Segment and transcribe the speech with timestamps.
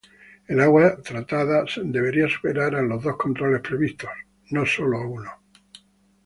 [0.47, 4.09] El agua tratada debería superar a los dos controles previstos,
[4.49, 5.29] no sólo a uno.